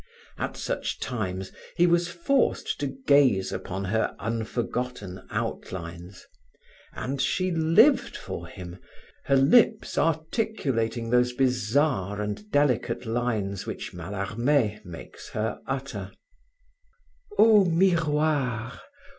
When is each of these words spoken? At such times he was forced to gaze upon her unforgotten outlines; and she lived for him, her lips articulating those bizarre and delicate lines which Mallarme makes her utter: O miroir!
At 0.39 0.57
such 0.57 0.99
times 0.99 1.51
he 1.77 1.85
was 1.85 2.07
forced 2.07 2.79
to 2.79 2.87
gaze 3.05 3.51
upon 3.51 3.83
her 3.85 4.15
unforgotten 4.17 5.21
outlines; 5.29 6.25
and 6.93 7.21
she 7.21 7.51
lived 7.51 8.17
for 8.17 8.47
him, 8.47 8.79
her 9.25 9.35
lips 9.35 9.99
articulating 9.99 11.11
those 11.11 11.33
bizarre 11.33 12.19
and 12.19 12.49
delicate 12.51 13.05
lines 13.05 13.67
which 13.67 13.93
Mallarme 13.93 14.81
makes 14.83 15.29
her 15.33 15.59
utter: 15.67 16.11
O 17.37 17.65
miroir! 17.65 18.79